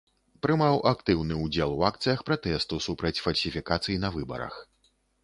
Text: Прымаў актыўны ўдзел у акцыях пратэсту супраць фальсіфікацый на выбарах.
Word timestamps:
Прымаў 0.43 0.79
актыўны 0.91 1.35
ўдзел 1.41 1.75
у 1.81 1.83
акцыях 1.89 2.23
пратэсту 2.29 2.79
супраць 2.87 3.13
фальсіфікацый 3.27 4.01
на 4.07 4.13
выбарах. 4.17 4.57